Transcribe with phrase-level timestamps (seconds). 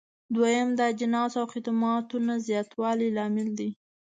[0.33, 3.69] دويم: د اجناسو او خدماتو نه زیاتوالی لامل دی.